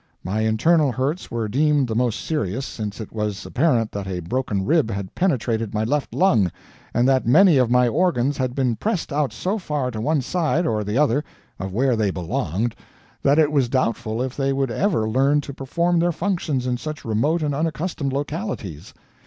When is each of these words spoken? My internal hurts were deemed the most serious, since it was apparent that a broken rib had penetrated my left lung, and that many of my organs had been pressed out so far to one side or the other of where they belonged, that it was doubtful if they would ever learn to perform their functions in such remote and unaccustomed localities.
My 0.23 0.39
internal 0.41 0.91
hurts 0.91 1.29
were 1.29 1.47
deemed 1.47 1.87
the 1.87 1.93
most 1.93 2.21
serious, 2.25 2.65
since 2.65 2.99
it 2.99 3.13
was 3.13 3.45
apparent 3.45 3.91
that 3.91 4.07
a 4.07 4.21
broken 4.21 4.65
rib 4.65 4.89
had 4.89 5.13
penetrated 5.13 5.75
my 5.75 5.83
left 5.83 6.15
lung, 6.15 6.51
and 6.91 7.07
that 7.07 7.27
many 7.27 7.57
of 7.59 7.69
my 7.69 7.87
organs 7.87 8.35
had 8.37 8.55
been 8.55 8.75
pressed 8.75 9.13
out 9.13 9.31
so 9.31 9.59
far 9.59 9.91
to 9.91 10.01
one 10.01 10.21
side 10.21 10.65
or 10.65 10.83
the 10.83 10.97
other 10.97 11.23
of 11.59 11.71
where 11.71 11.95
they 11.95 12.09
belonged, 12.09 12.73
that 13.21 13.37
it 13.37 13.51
was 13.51 13.69
doubtful 13.69 14.23
if 14.23 14.35
they 14.35 14.51
would 14.51 14.71
ever 14.71 15.07
learn 15.07 15.39
to 15.41 15.53
perform 15.53 15.99
their 15.99 16.11
functions 16.11 16.65
in 16.65 16.77
such 16.77 17.05
remote 17.05 17.43
and 17.43 17.53
unaccustomed 17.53 18.11
localities. 18.11 18.95